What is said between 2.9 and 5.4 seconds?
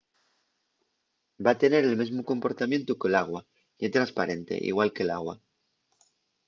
que l’agua. ye tresparente igual que l’agua